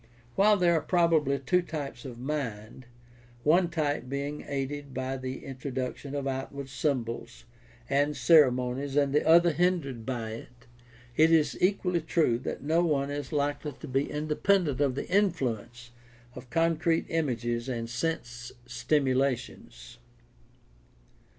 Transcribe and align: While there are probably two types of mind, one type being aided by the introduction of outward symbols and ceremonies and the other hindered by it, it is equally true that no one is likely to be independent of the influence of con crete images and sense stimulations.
While 0.33 0.57
there 0.57 0.73
are 0.73 0.81
probably 0.81 1.37
two 1.37 1.61
types 1.61 2.05
of 2.05 2.17
mind, 2.17 2.87
one 3.43 3.69
type 3.69 4.09
being 4.09 4.43
aided 4.47 4.95
by 4.95 5.15
the 5.15 5.45
introduction 5.45 6.15
of 6.15 6.25
outward 6.25 6.69
symbols 6.69 7.45
and 7.87 8.17
ceremonies 8.17 8.95
and 8.95 9.13
the 9.13 9.23
other 9.27 9.51
hindered 9.51 10.03
by 10.03 10.31
it, 10.31 10.65
it 11.15 11.31
is 11.31 11.55
equally 11.61 12.01
true 12.01 12.39
that 12.39 12.63
no 12.63 12.83
one 12.83 13.11
is 13.11 13.31
likely 13.31 13.73
to 13.73 13.87
be 13.87 14.09
independent 14.09 14.81
of 14.81 14.95
the 14.95 15.07
influence 15.07 15.91
of 16.33 16.49
con 16.49 16.77
crete 16.77 17.05
images 17.09 17.69
and 17.69 17.87
sense 17.87 18.51
stimulations. 18.65 19.99